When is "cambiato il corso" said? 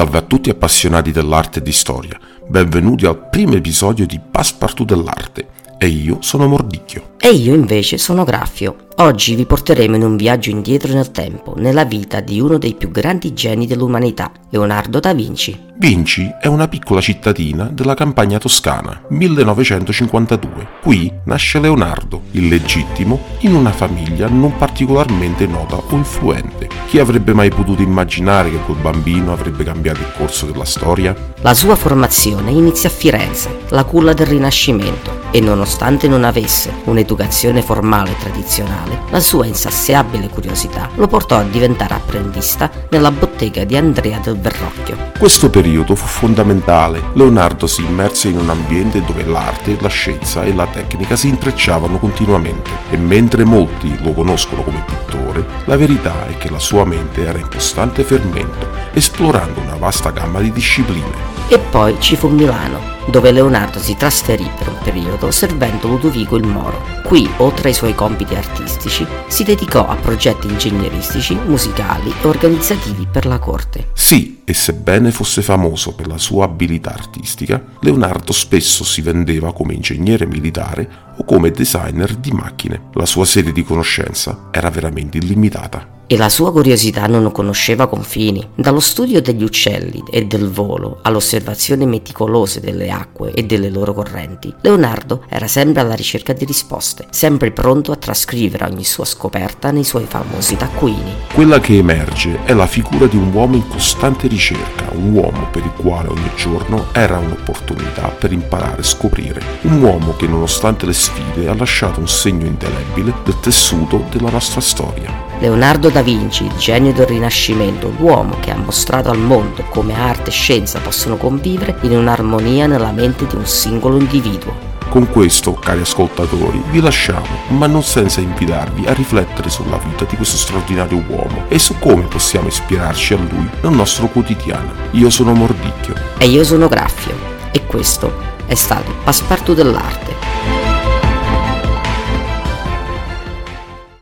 29.64-30.44